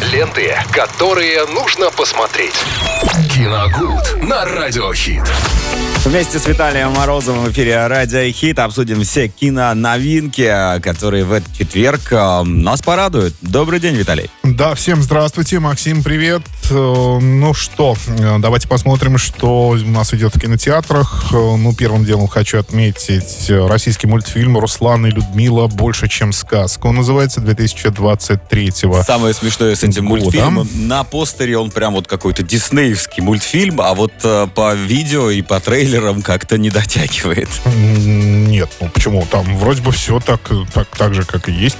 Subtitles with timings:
[0.00, 2.54] Ленты, которые нужно посмотреть.
[3.34, 5.24] Киногуд на Радиохит.
[6.04, 12.12] Вместе с Виталием Морозовым в эфире Радио Хит обсудим все киноновинки, которые в этот четверг
[12.12, 13.34] э, нас порадуют.
[13.40, 14.30] Добрый день, Виталий.
[14.44, 16.42] Да, всем здравствуйте, Максим, привет.
[16.70, 16.74] Э,
[17.20, 21.32] Ну что, э, давайте посмотрим, что у нас идет в кинотеатрах.
[21.32, 25.66] Ну, первым делом хочу отметить российский мультфильм «Руслан и Людмила.
[25.66, 26.86] Больше, чем сказка».
[26.86, 29.02] Он называется 2023-го.
[29.02, 30.22] Самое смешное с этим Года.
[30.22, 30.68] мультфильмом.
[30.88, 35.60] На постере он прям вот какой-то диснеевский мультфильм, а вот э, по видео и по
[35.60, 37.48] трейлерам как-то не дотягивает.
[37.74, 39.26] Нет, ну почему?
[39.30, 40.40] Там вроде бы все так,
[40.72, 41.76] так, так же, как и есть.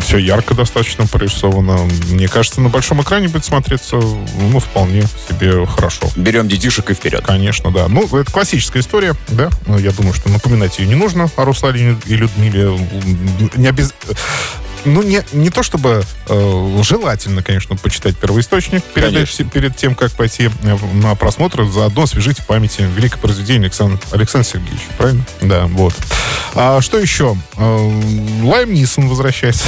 [0.00, 1.88] Все ярко достаточно прорисовано.
[2.10, 6.08] Мне кажется, на большом экране будет смотреться, ну, вполне себе хорошо.
[6.16, 7.24] Берем детишек и вперед.
[7.24, 7.88] Конечно, да.
[7.88, 9.50] Ну, это классическая история, да.
[9.66, 12.78] Ну, Я думаю, что напоминать ее не нужно о Руслане и Людмиле.
[13.56, 13.94] Не обез...
[14.84, 19.44] Ну, не, не то чтобы э, желательно, конечно, почитать первоисточник перед, Конечно.
[19.44, 24.48] перед тем, как пойти э, на просмотр, заодно освежить в памяти великое произведение Александра, Александра
[24.50, 25.24] Сергеевича, правильно?
[25.40, 25.94] Да, вот.
[26.54, 27.36] А что еще?
[27.56, 27.90] Э,
[28.42, 29.64] Лайм Нисон возвращается.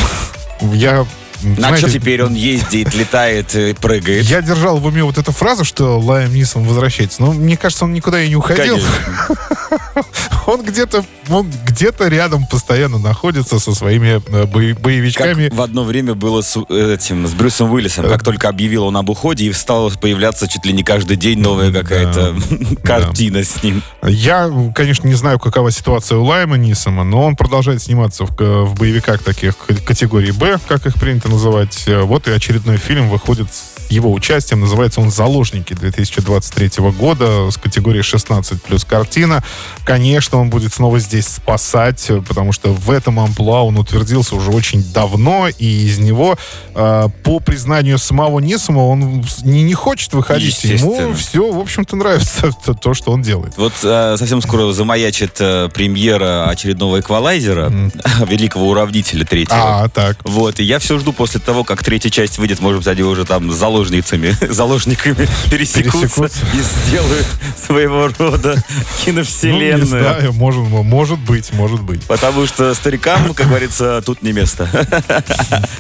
[0.60, 1.06] Я...
[1.42, 4.24] На что знаете, теперь он ездит, летает, э, прыгает?
[4.24, 7.20] я держал в уме вот эту фразу, что Лайм Нисон возвращается.
[7.20, 8.78] Но мне кажется, он никуда и не уходил.
[8.78, 9.53] Конечно.
[10.46, 15.48] Он где-то он где-то рядом постоянно находится со своими э, бо- Как боевичками.
[15.50, 18.06] в одно время было с э, этим, с Брюсом Уиллисом.
[18.06, 21.72] Как только объявил он об уходе, и стала появляться чуть ли не каждый день новая
[21.72, 22.36] какая-то
[22.84, 23.82] картина с ним.
[24.02, 28.74] Я, конечно, не знаю, какова ситуация у Лайма Нисома, но он продолжает сниматься в, в
[28.74, 31.84] боевиках таких категории Б, как их принято называть.
[31.86, 34.60] Э, Вот и очередной фильм выходит с его участием.
[34.60, 39.42] Называется он «Заложники» 2023 года с категории 16 плюс картина.
[39.84, 44.82] Конечно, он будет снова здесь спасать, потому что в этом амплуа он утвердился уже очень
[44.92, 46.36] давно, и из него,
[46.74, 50.64] э, по признанию самого Нисома, он не, не хочет выходить.
[50.64, 53.54] Ему все, в общем-то, нравится то, то, что он делает.
[53.56, 57.72] Вот э, совсем скоро замаячит э, премьера очередного эквалайзера,
[58.26, 59.84] великого уравнителя третьего.
[59.84, 60.18] А, так.
[60.24, 63.24] Вот, и я все жду после того, как третья часть выйдет, может быть, они уже
[63.24, 66.40] там с заложницами, заложниками пересекутся, Пересекутся.
[66.54, 67.26] и сделают
[67.66, 69.86] своего рода Ну, не киновселенную.
[69.86, 72.02] знаю, может, может быть, может быть.
[72.04, 74.68] Потому что старикам, как говорится, тут не место.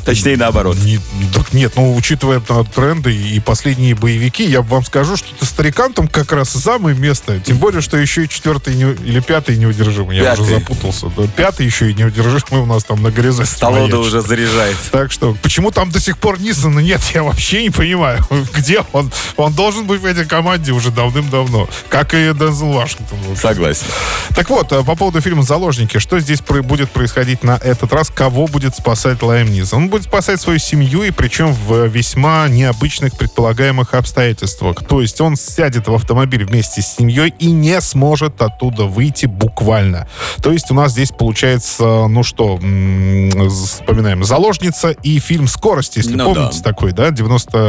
[0.04, 0.76] Точнее, наоборот.
[0.78, 0.98] Не-
[1.32, 5.92] так нет, ну, учитывая э, тренды и последние боевики, я вам скажу, что ты старикам
[5.92, 7.38] там как раз самое место.
[7.40, 10.16] Тем более, что еще и четвертый не- или пятый неудержимый.
[10.16, 10.54] Я уже Пятый.
[10.58, 11.06] запутался.
[11.16, 13.52] Да, пятый еще и неудержимый у нас там на горизонте.
[13.52, 14.76] Сталлоне уже заряжает.
[14.90, 17.83] Так что, почему там до сих пор Нисона нет, я вообще не понимаю.
[18.54, 19.10] Где он?
[19.36, 21.68] Он должен быть в этой команде уже давным-давно.
[21.88, 23.18] Как и Дензел Вашингтон.
[23.36, 23.86] Согласен.
[24.34, 25.98] Так вот, э, по поводу фильма «Заложники».
[25.98, 28.10] Что здесь будет происходить на этот раз?
[28.10, 29.84] Кого будет спасать Лайм Нисон?
[29.84, 34.84] Он будет спасать свою семью, и причем в весьма необычных предполагаемых обстоятельствах.
[34.86, 40.08] То есть он сядет в автомобиль вместе с семьей и не сможет оттуда выйти буквально.
[40.42, 46.32] То есть у нас здесь получается, ну что, вспоминаем, «Заложница» и фильм «Скорость», если Ну
[46.32, 46.70] помните да.
[46.70, 47.10] такой, да,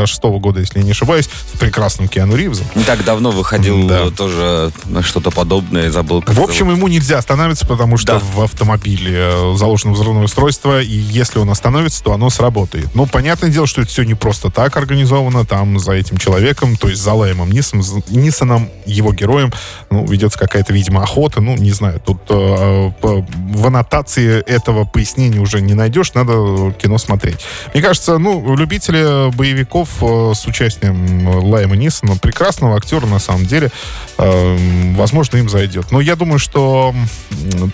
[0.06, 2.66] 96 года, если я не ошибаюсь, с прекрасным Киану Ривзом.
[2.76, 4.10] Не так давно выходил Да.
[4.12, 4.72] тоже
[5.02, 6.24] что-то подобное, забыл.
[6.26, 8.20] В общем, ему нельзя останавливаться, потому что Да.
[8.20, 12.88] в автомобиле э, заложено взрывное устройство, и если он остановится, то оно сработает.
[12.94, 15.46] Ну, понятное дело, что это все не просто так организовано.
[15.46, 19.52] Там за этим человеком, то есть за Лаймом Нисом, Нисоном, его героем,
[19.90, 21.42] ну, ведется какая-то, видимо, охота.
[21.42, 27.38] Ну, не знаю, тут э, в аннотации этого пояснения уже не найдешь, надо кино смотреть.
[27.74, 33.72] Мне кажется, ну, любители боевиков с участием э, Лайма Нисона, прекрасного актера, на самом деле,
[34.18, 35.92] э, возможно, им зайдет.
[35.92, 36.94] Но я думаю, что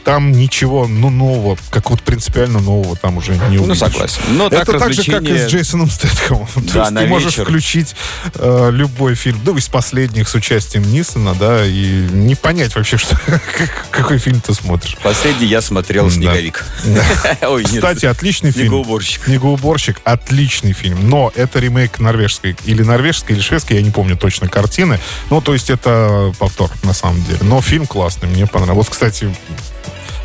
[0.04, 3.80] там ничего, ну, нового, как вот принципиально нового там уже не Ну, увидишь.
[3.80, 4.22] согласен.
[4.30, 6.48] Но так Это так же, как и с Джейсоном Стэтхэмом.
[6.48, 7.44] То Да, есть на ты можешь вечер.
[7.44, 7.96] включить
[8.36, 13.16] э, любой фильм, ну, из последних с участием Нисона, да, и не понять вообще, что,
[13.26, 14.98] как- какой фильм ты смотришь.
[15.04, 16.12] Последний я смотрел Да.
[16.12, 16.66] «Снеговик».
[17.42, 17.64] Ой.
[17.64, 18.68] Кстати, отличный фильм.
[18.68, 19.26] «Снегоуборщик».
[19.26, 24.48] Снегоуборщик отличный фильм, но это ремейк норвежской или норвежской, или шведской, я не помню точно
[24.50, 25.00] картины.
[25.30, 27.40] Ну, то есть это повтор, на самом деле.
[27.42, 28.72] Но фильм классный, мне понравился.
[28.82, 29.34] Вот, кстати,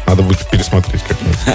[0.06, 1.38] надо будет пересмотреть как-нибудь.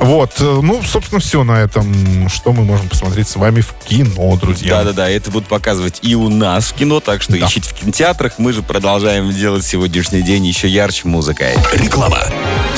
[0.00, 4.36] Вот, э, ну, собственно, все на этом, что мы можем посмотреть с вами в кино,
[4.36, 4.76] друзья.
[4.78, 7.46] Да-да-да, это будут показывать и у нас в кино, так что Да.
[7.48, 8.34] ищите в кинотеатрах.
[8.38, 11.56] Мы же продолжаем делать сегодняшний день еще ярче музыкой.
[11.74, 12.20] Реклама.